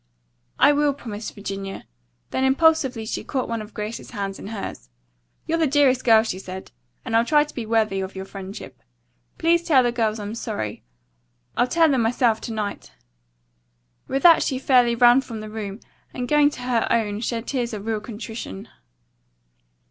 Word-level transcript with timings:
"I 0.57 0.71
will," 0.73 0.95
promised 0.95 1.35
Virginia. 1.35 1.85
Then 2.31 2.43
impulsively 2.43 3.05
she 3.05 3.23
caught 3.23 3.47
one 3.47 3.61
of 3.61 3.75
Grace's 3.75 4.09
hands 4.09 4.39
in 4.39 4.47
hers. 4.47 4.89
"You're 5.45 5.59
the 5.59 5.67
dearest 5.67 6.03
girl," 6.03 6.23
she 6.23 6.39
said, 6.39 6.71
"and 7.05 7.15
I'll 7.15 7.23
try 7.23 7.43
to 7.43 7.53
be 7.53 7.67
worthy 7.67 7.99
of 7.99 8.15
your 8.15 8.25
friendship. 8.25 8.81
Please 9.37 9.61
tell 9.61 9.83
the 9.83 9.91
girls 9.91 10.17
I'm 10.19 10.33
sorry. 10.33 10.81
I'll 11.55 11.67
tell 11.67 11.87
them 11.91 12.01
myself 12.01 12.41
to 12.41 12.51
night." 12.51 12.93
With 14.07 14.23
that 14.23 14.41
she 14.41 14.57
fairly 14.57 14.95
ran 14.95 15.21
from 15.21 15.39
the 15.39 15.51
room, 15.51 15.79
and 16.15 16.27
going 16.27 16.49
to 16.49 16.61
her 16.61 16.87
own 16.89 17.19
shed 17.19 17.45
tears 17.45 17.71
of 17.71 17.85
real 17.85 17.99
contrition. 18.01 18.69